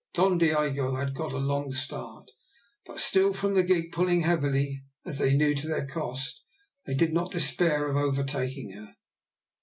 Don 0.15 0.39
Diogo 0.39 0.95
had 0.95 1.13
got 1.13 1.31
a 1.31 1.37
long 1.37 1.71
start, 1.71 2.31
but 2.87 2.99
still, 2.99 3.33
from 3.33 3.53
the 3.53 3.61
gig 3.61 3.91
pulling 3.91 4.21
heavily, 4.21 4.83
as 5.05 5.19
they 5.19 5.37
knew 5.37 5.53
to 5.53 5.67
their 5.67 5.85
cost, 5.85 6.41
they 6.87 6.95
did 6.95 7.13
not 7.13 7.31
despair 7.31 7.87
of 7.87 7.95
overtaking 7.95 8.71
her. 8.71 8.95